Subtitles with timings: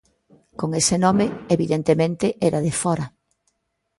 [0.59, 1.25] Con ese nome,
[1.55, 3.05] evidentemente era de fóra.